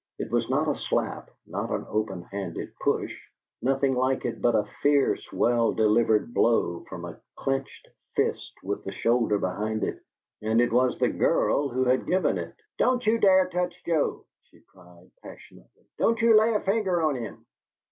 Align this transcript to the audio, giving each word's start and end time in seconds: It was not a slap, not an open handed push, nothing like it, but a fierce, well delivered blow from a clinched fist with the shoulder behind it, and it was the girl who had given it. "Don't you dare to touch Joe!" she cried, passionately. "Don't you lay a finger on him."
It 0.17 0.31
was 0.31 0.49
not 0.49 0.67
a 0.67 0.73
slap, 0.73 1.29
not 1.45 1.69
an 1.69 1.85
open 1.87 2.23
handed 2.23 2.73
push, 2.79 3.15
nothing 3.61 3.93
like 3.93 4.25
it, 4.25 4.41
but 4.41 4.55
a 4.55 4.65
fierce, 4.81 5.31
well 5.31 5.73
delivered 5.73 6.33
blow 6.33 6.83
from 6.85 7.05
a 7.05 7.21
clinched 7.35 7.87
fist 8.15 8.51
with 8.63 8.83
the 8.83 8.91
shoulder 8.91 9.37
behind 9.37 9.83
it, 9.83 9.99
and 10.41 10.59
it 10.59 10.73
was 10.73 10.97
the 10.97 11.09
girl 11.09 11.69
who 11.69 11.83
had 11.85 12.07
given 12.07 12.39
it. 12.39 12.55
"Don't 12.79 13.05
you 13.05 13.19
dare 13.19 13.45
to 13.49 13.51
touch 13.55 13.85
Joe!" 13.85 14.25
she 14.45 14.61
cried, 14.61 15.11
passionately. 15.21 15.85
"Don't 15.99 16.19
you 16.19 16.35
lay 16.35 16.55
a 16.55 16.61
finger 16.61 17.03
on 17.03 17.13
him." 17.13 17.45